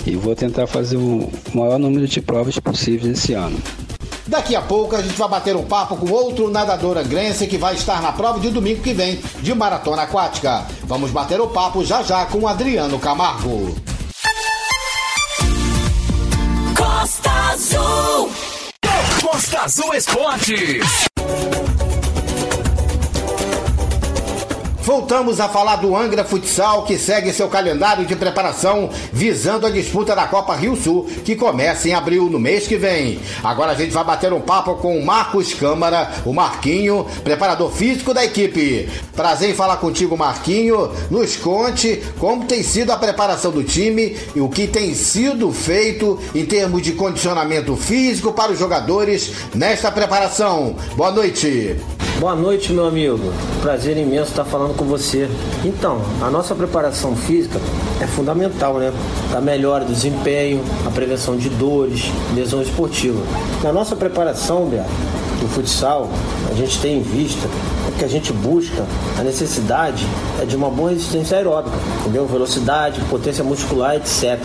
[0.07, 3.61] e vou tentar fazer o maior número de provas possíveis esse ano.
[4.27, 7.75] Daqui a pouco a gente vai bater um papo com outro nadador angrense que vai
[7.75, 10.67] estar na prova de domingo que vem de maratona aquática.
[10.85, 13.75] Vamos bater o papo já já com Adriano Camargo.
[16.77, 18.31] Costa Azul.
[19.23, 21.16] Costa Azul Esportes.
[24.87, 30.15] Voltamos a falar do Angra Futsal, que segue seu calendário de preparação visando a disputa
[30.15, 33.19] da Copa Rio Sul, que começa em abril no mês que vem.
[33.43, 38.15] Agora a gente vai bater um papo com o Marcos Câmara, o Marquinho, preparador físico
[38.15, 38.89] da equipe.
[39.13, 40.93] Prazer em falar contigo, Marquinho.
[41.11, 46.17] Nos conte como tem sido a preparação do time e o que tem sido feito
[46.33, 50.77] em termos de condicionamento físico para os jogadores nesta preparação.
[50.95, 51.75] Boa noite.
[52.19, 53.19] Boa noite, meu amigo.
[53.61, 55.29] Prazer imenso estar falando com você.
[55.63, 57.61] Então, a nossa preparação física
[58.01, 58.91] é fundamental, né?
[59.31, 63.21] Para melhora do desempenho, a prevenção de dores, lesão esportiva.
[63.63, 64.89] Na nossa preparação, Beto,
[65.41, 66.11] do futsal,
[66.51, 67.49] a gente tem em vista
[67.99, 68.85] que a gente busca,
[69.19, 70.07] a necessidade
[70.41, 72.27] é de uma boa resistência aeróbica, entendeu?
[72.27, 74.39] Velocidade, potência muscular, etc.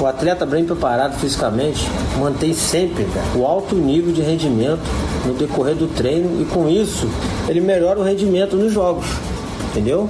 [0.00, 1.86] O atleta bem preparado fisicamente
[2.18, 4.82] mantém sempre o alto nível de rendimento
[5.26, 7.08] no decorrer do treino e com isso
[7.48, 9.06] ele melhora o rendimento nos jogos,
[9.70, 10.08] entendeu?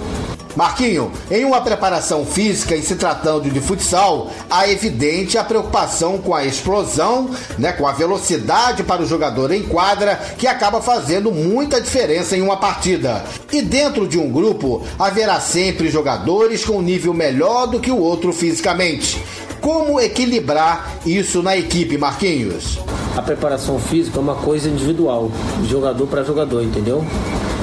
[0.56, 6.34] Marquinho, em uma preparação física e se tratando de futsal, há evidente a preocupação com
[6.34, 11.80] a explosão, né, com a velocidade para o jogador em quadra, que acaba fazendo muita
[11.80, 13.24] diferença em uma partida.
[13.52, 17.98] E dentro de um grupo, haverá sempre jogadores com um nível melhor do que o
[17.98, 19.22] outro fisicamente.
[19.64, 22.78] Como equilibrar isso na equipe, Marquinhos?
[23.16, 25.30] A preparação física é uma coisa individual,
[25.66, 27.02] jogador para jogador, entendeu?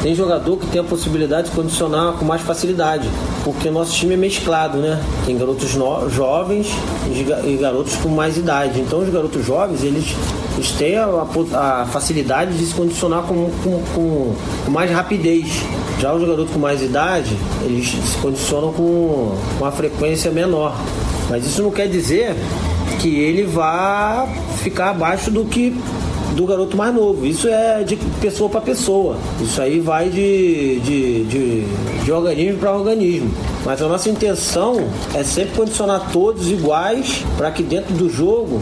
[0.02, 3.08] Tem jogador que tem a possibilidade de condicionar com mais facilidade,
[3.44, 5.00] porque nosso time é mesclado, né?
[5.28, 6.70] Tem garotos no, jovens
[7.46, 8.82] e garotos com mais idade.
[8.82, 10.16] Então, os garotos jovens, eles,
[10.56, 14.36] eles têm a, a, facilidade de se condicionar com, com, com,
[14.66, 15.52] com mais rapidez.
[16.00, 20.76] Já os garotos com mais idade, eles se condicionam com uma frequência menor.
[21.32, 22.36] Mas isso não quer dizer
[23.00, 25.74] que ele vá ficar abaixo do que
[26.36, 27.26] do garoto mais novo.
[27.26, 29.16] Isso é de pessoa para pessoa.
[29.42, 31.66] Isso aí vai de, de, de,
[32.04, 33.32] de organismo para organismo.
[33.66, 38.62] Mas a nossa intenção é sempre condicionar todos iguais para que dentro do jogo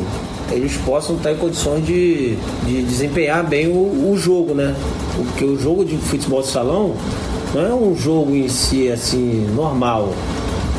[0.51, 4.75] eles possam estar em condições de, de desempenhar bem o, o jogo, né?
[5.15, 6.93] Porque o jogo de futebol de salão
[7.53, 10.13] não é um jogo em si assim normal.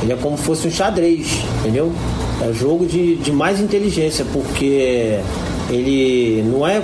[0.03, 1.93] Ele é como se fosse um xadrez, entendeu?
[2.43, 5.21] É jogo de, de mais inteligência, porque
[5.69, 6.83] ele não é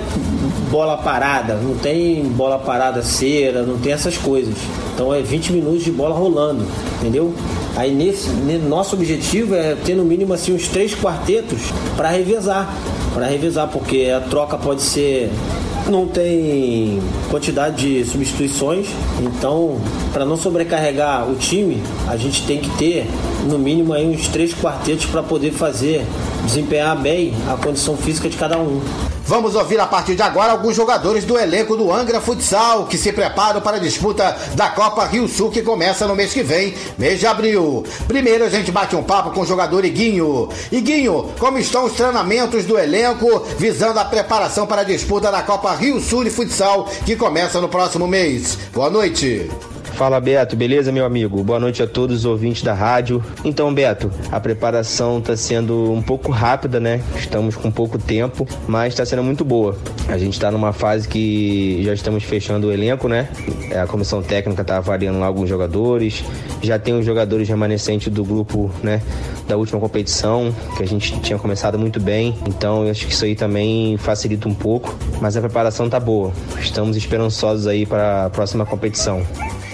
[0.69, 4.55] bola parada, não tem bola parada cera, não tem essas coisas.
[4.93, 6.65] Então é 20 minutos de bola rolando,
[6.99, 7.33] entendeu?
[7.75, 11.61] Aí nesse, nosso objetivo é ter no mínimo assim uns três quartetos
[11.95, 12.73] para revezar,
[13.13, 15.29] para revezar, porque a troca pode ser
[15.89, 18.87] não tem quantidade de substituições,
[19.21, 19.79] então
[20.11, 23.07] para não sobrecarregar o time, a gente tem que ter
[23.49, 26.05] no mínimo aí uns três quartetos para poder fazer
[26.43, 28.81] desempenhar bem a condição física de cada um.
[29.27, 33.11] Vamos ouvir a partir de agora alguns jogadores do elenco do Angra Futsal que se
[33.11, 37.19] preparam para a disputa da Copa Rio Sul que começa no mês que vem, mês
[37.19, 37.83] de abril.
[38.07, 40.47] Primeiro a gente bate um papo com o jogador Iguinho.
[40.71, 45.75] Iguinho, como estão os treinamentos do elenco visando a preparação para a disputa da Copa
[45.75, 48.57] Rio Sul de Futsal que começa no próximo mês?
[48.73, 49.49] Boa noite.
[49.97, 51.43] Fala Beto, beleza meu amigo?
[51.43, 53.19] Boa noite a todos os ouvintes da rádio.
[53.43, 57.01] Então, Beto, a preparação está sendo um pouco rápida, né?
[57.15, 59.75] Estamos com pouco tempo, mas está sendo muito boa.
[60.07, 63.27] A gente está numa fase que já estamos fechando o elenco, né?
[63.75, 66.23] A comissão técnica está avaliando lá alguns jogadores.
[66.61, 69.01] Já tem os jogadores remanescentes do grupo, né?
[69.47, 72.37] Da última competição, que a gente tinha começado muito bem.
[72.47, 74.95] Então, eu acho que isso aí também facilita um pouco.
[75.19, 76.31] Mas a preparação tá boa.
[76.61, 79.25] Estamos esperançosos aí para a próxima competição.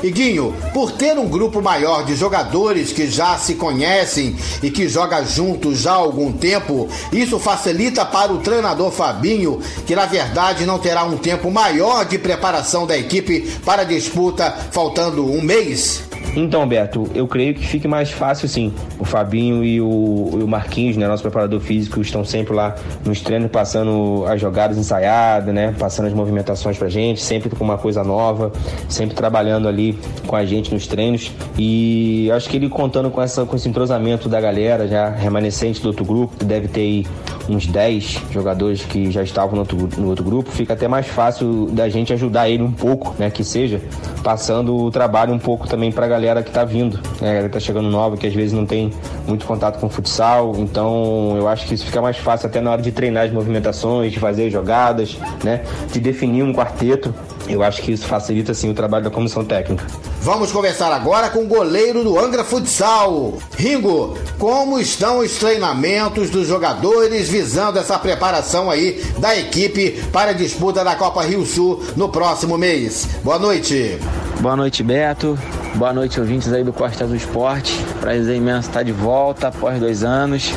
[0.03, 5.23] Iguinho, por ter um grupo maior de jogadores que já se conhecem e que joga
[5.23, 10.77] juntos já há algum tempo, isso facilita para o treinador Fabinho, que na verdade não
[10.77, 16.03] terá um tempo maior de preparação da equipe para a disputa, faltando um mês?
[16.35, 18.73] Então, Beto, eu creio que fique mais fácil sim.
[18.97, 23.21] O Fabinho e o, e o Marquinhos, né, nosso preparador físico, estão sempre lá nos
[23.21, 28.03] treinos passando as jogadas ensaiadas, né, passando as movimentações pra gente, sempre com uma coisa
[28.03, 28.51] nova,
[28.89, 29.92] sempre trabalhando ali
[30.25, 31.31] com a gente nos treinos.
[31.57, 35.87] E acho que ele contando com, essa, com esse entrosamento da galera já remanescente do
[35.87, 37.07] outro grupo, que deve ter aí
[37.49, 41.67] uns 10 jogadores que já estavam no outro, no outro grupo, fica até mais fácil
[41.71, 43.81] da gente ajudar ele um pouco, né, que seja,
[44.23, 47.29] passando o trabalho um pouco também pra galera galera que tá vindo, né?
[47.29, 48.91] A galera que tá chegando nova, que às vezes não tem
[49.27, 50.53] muito contato com futsal.
[50.57, 54.11] Então eu acho que isso fica mais fácil até na hora de treinar as movimentações,
[54.11, 55.63] de fazer jogadas, né?
[55.91, 57.13] De definir um quarteto.
[57.47, 59.85] Eu acho que isso facilita assim o trabalho da comissão técnica.
[60.21, 63.33] Vamos conversar agora com o goleiro do Angra Futsal.
[63.57, 70.33] Ringo, como estão os treinamentos dos jogadores visando essa preparação aí da equipe para a
[70.33, 73.07] disputa da Copa Rio Sul no próximo mês?
[73.23, 73.99] Boa noite.
[74.39, 75.37] Boa noite, Beto.
[75.75, 77.73] Boa noite, ouvintes aí do Costa do Esporte.
[77.99, 80.53] Prazer imenso estar de volta após dois anos.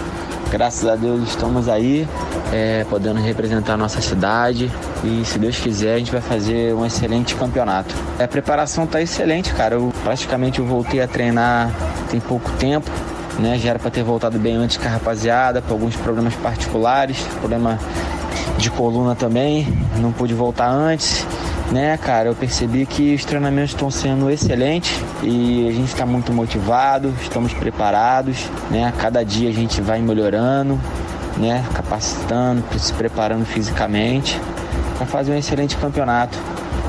[0.51, 2.07] Graças a Deus estamos aí,
[2.53, 4.71] é, podendo representar a nossa cidade
[5.03, 7.95] e se Deus quiser a gente vai fazer um excelente campeonato.
[8.19, 9.75] A preparação está excelente, cara.
[9.75, 11.71] Eu praticamente eu voltei a treinar
[12.11, 12.91] tem pouco tempo,
[13.41, 13.59] né?
[13.59, 17.79] Já era para ter voltado bem antes com a rapaziada, por alguns problemas particulares, problema
[18.57, 19.67] de coluna também,
[19.99, 21.27] não pude voltar antes
[21.73, 26.33] né, cara, eu percebi que os treinamentos estão sendo excelentes e a gente está muito
[26.33, 28.93] motivado, estamos preparados, né?
[28.99, 30.81] Cada dia a gente vai melhorando,
[31.37, 34.41] né, capacitando, se preparando fisicamente
[34.97, 36.39] para fazer um excelente campeonato.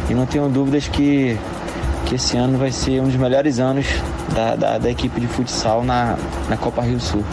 [0.10, 1.38] E não tenho dúvidas que,
[2.06, 3.86] que esse ano vai ser um dos melhores anos
[4.34, 6.16] da, da, da equipe de futsal na,
[6.48, 7.24] na Copa Rio Sul.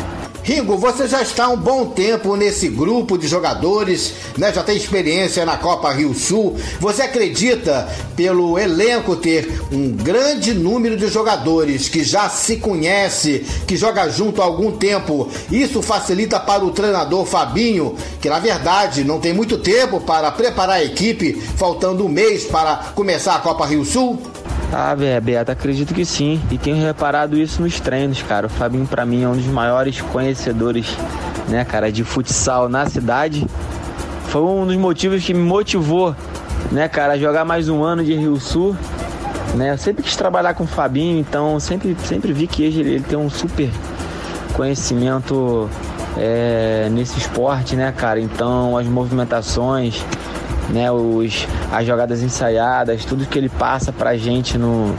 [0.44, 4.52] Ringo, você já está há um bom tempo nesse grupo de jogadores, né?
[4.52, 6.54] Já tem experiência na Copa Rio Sul.
[6.78, 13.74] Você acredita, pelo elenco ter um grande número de jogadores que já se conhece, que
[13.74, 19.18] joga junto há algum tempo, isso facilita para o treinador Fabinho, que na verdade não
[19.18, 23.82] tem muito tempo para preparar a equipe, faltando um mês para começar a Copa Rio
[23.82, 24.20] Sul?
[24.76, 26.42] Ah, Beto, acredito que sim.
[26.50, 28.48] E tenho reparado isso nos treinos, cara.
[28.48, 30.96] O Fabinho, para mim, é um dos maiores conhecedores,
[31.48, 33.46] né, cara, de futsal na cidade.
[34.26, 36.16] Foi um dos motivos que me motivou,
[36.72, 38.76] né, cara, a jogar mais um ano de Rio Sul.
[39.54, 39.70] Né?
[39.70, 43.16] Eu sempre quis trabalhar com o Fabinho, então sempre, sempre vi que ele, ele tem
[43.16, 43.70] um super
[44.54, 45.70] conhecimento
[46.16, 48.18] é, nesse esporte, né, cara?
[48.18, 50.04] Então as movimentações,
[50.70, 54.94] né, os, as jogadas ensaiadas, tudo que ele passa pra gente no,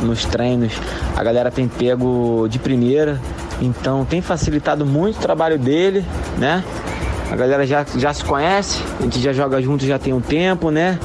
[0.00, 0.72] nos treinos,
[1.16, 3.20] a galera tem pego de primeira,
[3.60, 6.04] então tem facilitado muito o trabalho dele,
[6.38, 6.62] né?
[7.30, 10.70] A galera já, já se conhece, a gente já joga junto já tem um tempo,
[10.70, 10.98] né?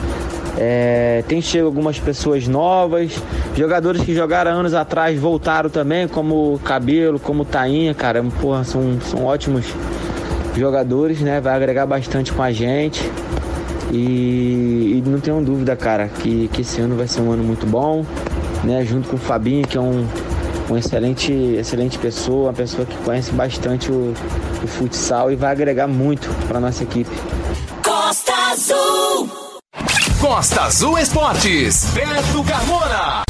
[0.57, 3.13] É, tem chego algumas pessoas novas,
[3.55, 9.25] jogadores que jogaram anos atrás voltaram também, como Cabelo, como Tainha, cara, porra, são, são
[9.25, 9.65] ótimos
[10.55, 11.39] jogadores, né?
[11.39, 13.01] Vai agregar bastante com a gente.
[13.91, 17.65] E, e, não tenho dúvida, cara, que, que esse ano vai ser um ano muito
[17.65, 18.05] bom,
[18.63, 18.85] né?
[18.85, 20.07] Junto com o Fabinho, que é um,
[20.69, 24.13] um excelente, excelente pessoa, uma pessoa que conhece bastante o,
[24.63, 27.11] o futsal e vai agregar muito para nossa equipe.
[27.83, 29.29] Costa Azul.
[30.21, 31.85] Costa Azul Esportes.
[31.93, 33.23] Beto Carmona.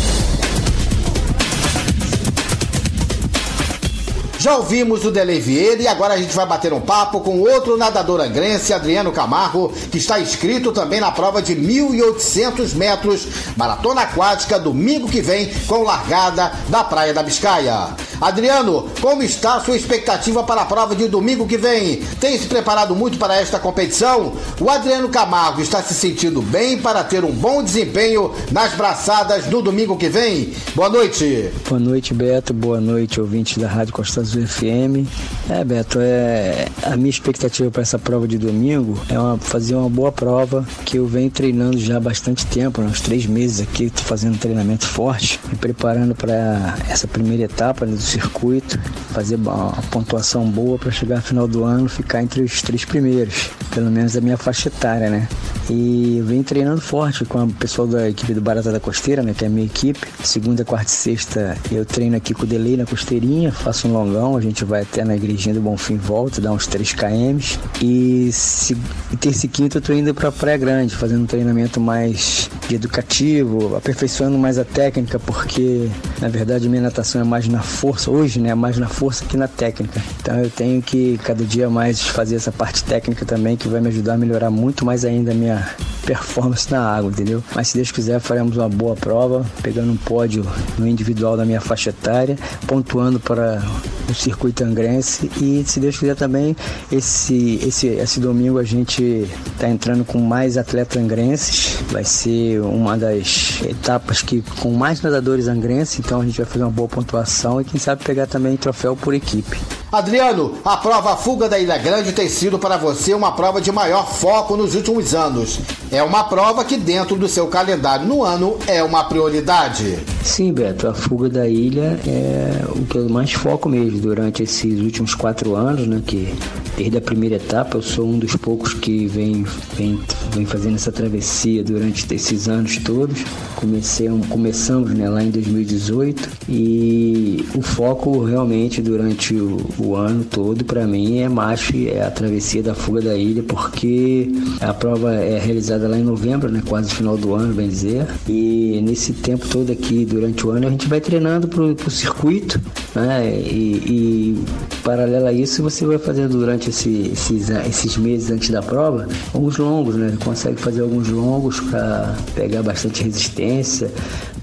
[4.41, 7.77] Já ouvimos o Delei Vieira e agora a gente vai bater um papo com outro
[7.77, 14.57] nadador angrense, Adriano Camargo, que está inscrito também na prova de 1.800 metros, maratona aquática,
[14.57, 17.89] domingo que vem, com largada da Praia da Biscaia.
[18.21, 22.03] Adriano, como está a sua expectativa para a prova de domingo que vem?
[22.19, 24.33] Tem se preparado muito para esta competição?
[24.59, 29.59] O Adriano Camargo está se sentindo bem para ter um bom desempenho nas braçadas no
[29.63, 30.53] domingo que vem?
[30.75, 31.49] Boa noite.
[31.67, 32.53] Boa noite, Beto.
[32.53, 35.07] Boa noite, ouvinte da Rádio Costa Azul FM.
[35.49, 39.89] É, Beto, é, a minha expectativa para essa prova de domingo é uma, fazer uma
[39.89, 43.85] boa prova que eu venho treinando já há bastante tempo, né, uns três meses aqui,
[43.85, 48.77] estou fazendo treinamento forte, me preparando para essa primeira etapa né, do circuito,
[49.11, 53.49] fazer uma pontuação boa para chegar no final do ano ficar entre os três primeiros,
[53.73, 55.27] pelo menos da minha faixa etária, né?
[55.69, 59.33] E eu venho treinando forte com o pessoal da equipe do Barata da Costeira, né,
[59.33, 60.05] que é a minha equipe.
[60.23, 64.35] Segunda, quarta e sexta eu treino aqui com o Delay na Costeirinha, faço um longão,
[64.35, 67.39] a gente vai até na igrejinha do Bonfim volta, dá uns 3 km.
[67.81, 68.75] E, se,
[69.11, 73.75] e terça e quinta eu tô indo pra Praia Grande, fazendo um treinamento mais educativo,
[73.75, 75.89] aperfeiçoando mais a técnica, porque
[76.21, 79.47] na verdade minha natação é mais na força, hoje né, mais na força que na
[79.47, 80.01] técnica.
[80.21, 83.87] Então eu tenho que cada dia mais fazer essa parte técnica também, que vai me
[83.87, 85.67] ajudar a melhorar muito mais ainda a minha
[86.05, 87.43] performance na água, entendeu?
[87.55, 90.45] Mas se Deus quiser, faremos uma boa prova, pegando um pódio
[90.77, 92.37] no individual da minha faixa etária,
[92.67, 93.61] pontuando para
[94.09, 95.29] o circuito angrense.
[95.41, 96.55] E se Deus quiser também
[96.91, 101.77] esse esse esse domingo a gente está entrando com mais atletas angrenses.
[101.89, 106.63] Vai ser uma das etapas que com mais nadadores angrenses então a gente vai fazer
[106.63, 109.57] uma boa pontuação e quem sabe pegar também troféu por equipe
[109.91, 114.07] Adriano, a prova Fuga da Ilha Grande tem sido para você uma prova de maior
[114.07, 115.59] foco nos últimos anos.
[115.91, 119.99] É uma prova que, dentro do seu calendário no ano, é uma prioridade.
[120.23, 124.79] Sim, Beto, a Fuga da Ilha é o que eu mais foco mesmo durante esses
[124.79, 126.01] últimos quatro anos, né?
[126.05, 126.33] Que
[126.77, 129.99] desde a primeira etapa eu sou um dos poucos que vem, vem,
[130.33, 133.25] vem fazendo essa travessia durante esses anos todos.
[133.55, 140.63] Comecei, começamos né, lá em 2018 e o foco realmente durante o, o ano todo
[140.63, 145.39] para mim é macho é a travessia da fuga da ilha porque a prova é
[145.39, 148.05] realizada lá em novembro, né, quase final do ano, bem dizer.
[148.27, 152.59] E nesse tempo todo aqui durante o ano a gente vai treinando pro, pro circuito,
[152.95, 153.29] né?
[153.29, 154.43] E, e
[154.83, 159.57] paralelo a isso você vai fazer durante esse, esses, esses meses antes da prova alguns
[159.57, 160.17] longos, né?
[160.23, 163.91] Consegue fazer alguns longos para pegar bastante resistência,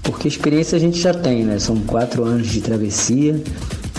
[0.03, 1.59] porque experiência a gente já tem, né?
[1.59, 3.41] São quatro anos de travessia.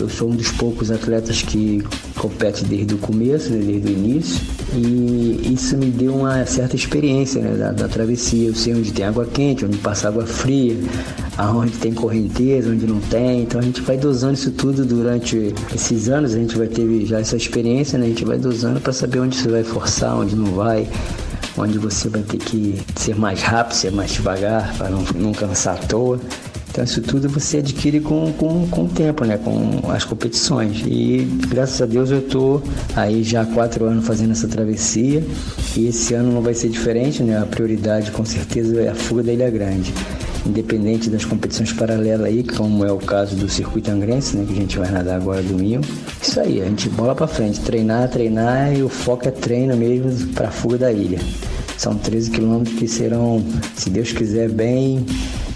[0.01, 1.83] Eu sou um dos poucos atletas que
[2.17, 4.41] compete desde o começo, né, desde o início,
[4.75, 8.49] e isso me deu uma certa experiência né, da, da, travessia.
[8.49, 10.77] Eu sei onde tem água quente, onde passa água fria,
[11.37, 13.43] aonde tem correnteza, onde não tem.
[13.43, 16.35] Então a gente vai dosando isso tudo durante esses anos.
[16.35, 18.07] A gente vai ter já essa experiência, né?
[18.07, 20.89] A gente vai dosando para saber onde você vai forçar, onde não vai
[21.59, 25.75] onde você vai ter que ser mais rápido, ser mais devagar, para não, não cansar
[25.75, 26.19] à toa.
[26.71, 29.37] Então isso tudo você adquire com, com, com o tempo, né?
[29.39, 30.83] Com as competições.
[30.87, 32.63] E graças a Deus eu estou
[32.95, 35.23] aí já há quatro anos fazendo essa travessia.
[35.77, 37.39] E esse ano não vai ser diferente, né?
[37.39, 39.93] A prioridade com certeza é a fuga da Ilha Grande.
[40.47, 44.45] Independente das competições paralelas aí, como é o caso do circuito angrense, né?
[44.47, 45.85] Que a gente vai nadar agora domingo.
[46.23, 50.29] Isso aí, a gente bola para frente, treinar, treinar e o foco é treino mesmo
[50.35, 51.19] para fuga da ilha.
[51.77, 53.43] São 13 quilômetros que serão,
[53.75, 55.05] se Deus quiser, bem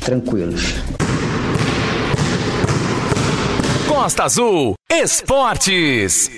[0.01, 0.75] tranquilos.
[4.05, 6.29] Costa Azul Esportes.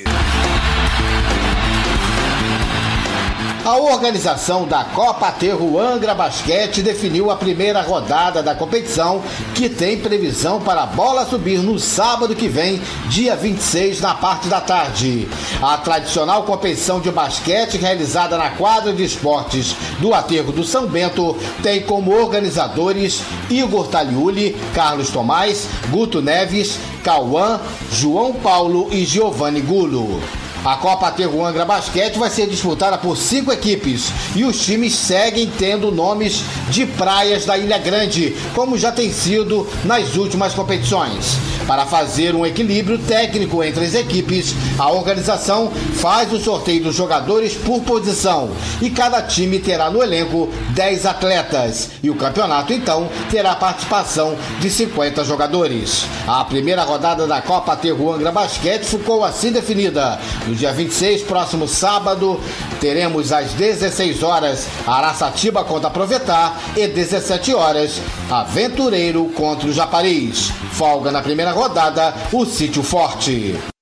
[3.66, 9.20] A organização da Copa Aterro Angra Basquete definiu a primeira rodada da competição,
[9.56, 14.46] que tem previsão para a bola subir no sábado que vem, dia 26, na parte
[14.46, 15.28] da tarde.
[15.60, 21.36] A tradicional competição de basquete realizada na quadra de esportes do Aterro do São Bento
[21.60, 27.58] tem como organizadores Igor Taliuli, Carlos Tomás, Guto Neves, Cauã,
[27.90, 30.22] João Paulo e Giovanni Gulo.
[30.66, 35.92] A Copa Aterro Basquete vai ser disputada por cinco equipes e os times seguem tendo
[35.92, 41.36] nomes de praias da Ilha Grande, como já tem sido nas últimas competições.
[41.68, 47.54] Para fazer um equilíbrio técnico entre as equipes, a organização faz o sorteio dos jogadores
[47.54, 48.50] por posição
[48.82, 54.68] e cada time terá no elenco 10 atletas e o campeonato então terá participação de
[54.68, 56.06] 50 jogadores.
[56.26, 60.18] A primeira rodada da Copa Aterro Angra Basquete ficou assim definida.
[60.56, 62.40] Dia 26, próximo sábado,
[62.80, 68.00] teremos às 16 horas Araçatiba contra Provetar e 17 horas
[68.30, 70.50] Aventureiro contra o Japariz.
[70.72, 73.75] Folga na primeira rodada, o Sítio Forte.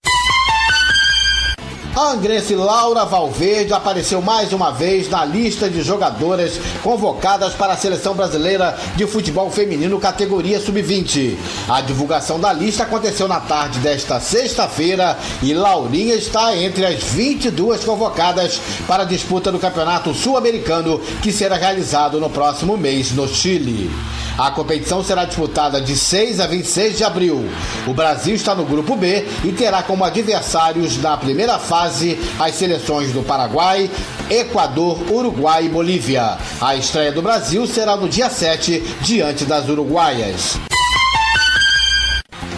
[1.96, 7.76] A angrense Laura Valverde apareceu mais uma vez na lista de jogadoras convocadas para a
[7.76, 11.36] seleção brasileira de futebol feminino categoria sub-20.
[11.68, 17.84] A divulgação da lista aconteceu na tarde desta sexta-feira e Laurinha está entre as 22
[17.84, 23.88] convocadas para a disputa do Campeonato Sul-Americano que será realizado no próximo mês no Chile.
[24.36, 27.48] A competição será disputada de 6 a 26 de abril.
[27.86, 33.12] O Brasil está no grupo B e terá como adversários na primeira fase as seleções
[33.12, 33.90] do Paraguai,
[34.30, 36.38] Equador, Uruguai e Bolívia.
[36.60, 40.58] A estreia do Brasil será no dia 7, diante das uruguaias.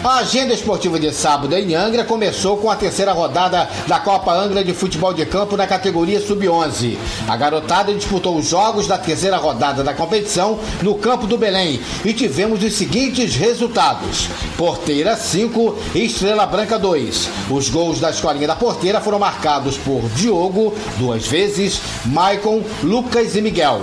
[0.03, 4.63] A agenda esportiva de sábado em Angra começou com a terceira rodada da Copa Angra
[4.63, 6.97] de Futebol de Campo na categoria Sub-11.
[7.27, 12.13] A garotada disputou os jogos da terceira rodada da competição no campo do Belém e
[12.13, 17.29] tivemos os seguintes resultados: Porteira 5 e Estrela Branca 2.
[17.49, 23.41] Os gols da escolinha da Porteira foram marcados por Diogo, duas vezes, Maicon, Lucas e
[23.41, 23.81] Miguel.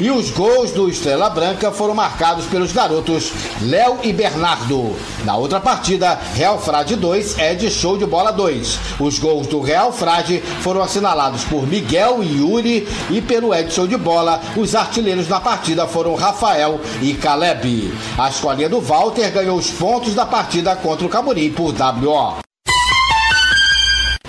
[0.00, 3.32] E os gols do Estrela Branca foram marcados pelos garotos
[3.62, 4.96] Léo e Bernardo.
[5.24, 8.78] Na outra partida, Real Frade 2, Ed Show de Bola 2.
[8.98, 13.86] Os gols do Real Frade foram assinalados por Miguel e Yuri e pelo Ed Show
[13.86, 14.40] de Bola.
[14.56, 17.94] Os artilheiros na partida foram Rafael e Caleb.
[18.18, 22.43] A escolinha do Walter ganhou os pontos da partida contra o Camurim por WO.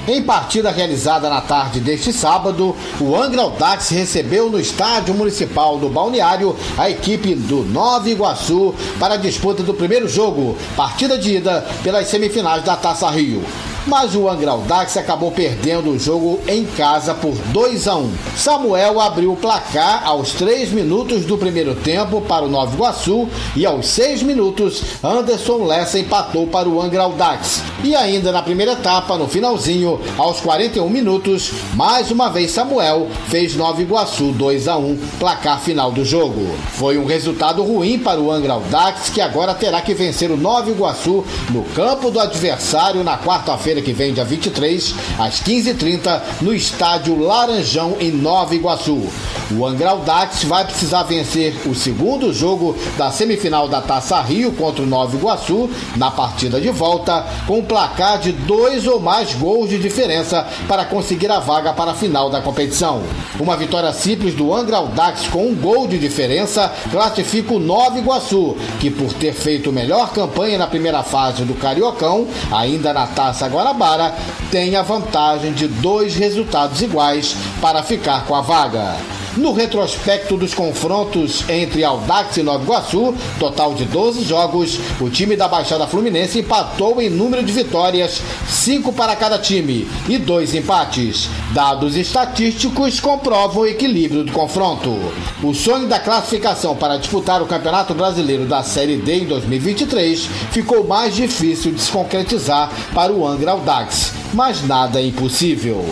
[0.08, 5.90] Em partida realizada na tarde deste sábado, o Angra Audax recebeu no Estádio Municipal do
[5.90, 11.66] Balneário a equipe do Nova Iguaçu para a disputa do primeiro jogo, partida de ida
[11.84, 13.44] pelas semifinais da Taça Rio
[13.88, 18.12] mas o Angra Audax acabou perdendo o jogo em casa por 2 a 1.
[18.36, 23.66] Samuel abriu o placar aos 3 minutos do primeiro tempo para o Nova Iguaçu e
[23.66, 27.62] aos 6 minutos Anderson Lessa empatou para o Angra Audax.
[27.84, 33.56] E ainda na primeira etapa, no finalzinho, aos 41 minutos, mais uma vez Samuel fez
[33.56, 36.48] Nova Iguaçu 2 a 1, placar final do jogo.
[36.74, 40.70] Foi um resultado ruim para o Angra Audax, que agora terá que vencer o Nova
[40.70, 47.20] Iguaçu no campo do adversário na quarta-feira que vem, dia 23, às 15h30, no estádio
[47.20, 49.08] Laranjão, em Nova Iguaçu.
[49.52, 54.84] O Angra Audax vai precisar vencer o segundo jogo da semifinal da Taça Rio contra
[54.84, 59.78] o Nova Iguaçu, na partida de volta, com placar de dois ou mais gols de
[59.78, 63.04] diferença para conseguir a vaga para a final da competição.
[63.40, 68.58] Uma vitória simples do Angra Audax com um gol de diferença classifica o Nova Iguaçu,
[68.80, 74.14] que por ter feito melhor campanha na primeira fase do Cariocão, ainda na Taça Guanabara,
[74.52, 78.96] tem a vantagem de dois resultados iguais para ficar com a vaga.
[79.38, 85.36] No retrospecto dos confrontos entre Audax e Nova Iguaçu, total de 12 jogos, o time
[85.36, 91.30] da Baixada Fluminense empatou em número de vitórias, 5 para cada time e dois empates.
[91.54, 94.96] Dados estatísticos comprovam o equilíbrio do confronto.
[95.44, 100.88] O sonho da classificação para disputar o Campeonato Brasileiro da Série D em 2023 ficou
[100.88, 105.86] mais difícil de se concretizar para o Angra Audax, mas nada é impossível.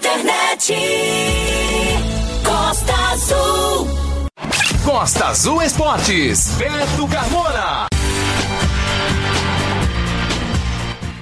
[0.00, 0.74] Internet.
[2.42, 3.88] Costa Azul.
[4.82, 6.52] Costa Azul Esportes.
[6.56, 7.86] Beto Carmona.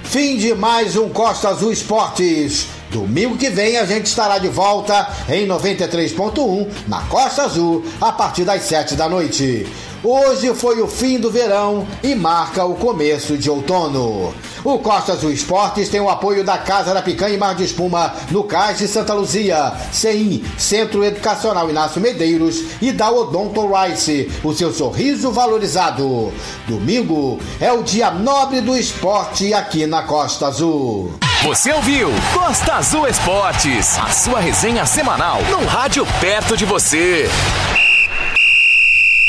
[0.05, 2.69] Fim de mais um Costa Azul Esportes.
[2.91, 8.45] Domingo que vem a gente estará de volta em 93.1 na Costa Azul a partir
[8.45, 9.67] das 7 da noite.
[10.03, 14.33] Hoje foi o fim do verão e marca o começo de outono.
[14.65, 18.15] O Costa Azul Esportes tem o apoio da Casa da Picanha e Mar de Espuma
[18.31, 24.55] no Cais de Santa Luzia, CEIM, Centro Educacional Inácio Medeiros e da Odonto Rice, o
[24.55, 26.33] seu sorriso valorizado.
[26.69, 31.13] Domingo é o dia nobre do esporte aqui na Costa Azul.
[31.43, 37.29] Você ouviu Costa Azul Esportes, a sua resenha semanal no rádio perto de você.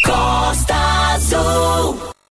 [0.09, 2.08] Costa Azul.